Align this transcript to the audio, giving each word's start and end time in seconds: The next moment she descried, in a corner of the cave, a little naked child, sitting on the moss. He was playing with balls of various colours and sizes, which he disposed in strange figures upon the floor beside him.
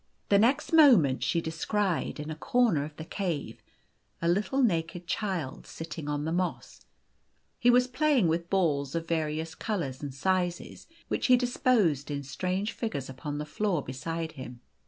The 0.29 0.39
next 0.39 0.73
moment 0.73 1.21
she 1.21 1.41
descried, 1.41 2.19
in 2.19 2.31
a 2.31 2.35
corner 2.35 2.83
of 2.83 2.95
the 2.97 3.05
cave, 3.05 3.61
a 4.19 4.27
little 4.27 4.63
naked 4.63 5.05
child, 5.05 5.67
sitting 5.67 6.09
on 6.09 6.25
the 6.25 6.31
moss. 6.31 6.87
He 7.59 7.69
was 7.69 7.85
playing 7.85 8.27
with 8.27 8.49
balls 8.49 8.95
of 8.95 9.07
various 9.07 9.53
colours 9.53 10.01
and 10.01 10.11
sizes, 10.11 10.87
which 11.07 11.27
he 11.27 11.37
disposed 11.37 12.09
in 12.09 12.23
strange 12.23 12.71
figures 12.71 13.09
upon 13.09 13.37
the 13.37 13.45
floor 13.45 13.83
beside 13.83 14.31
him. 14.31 14.61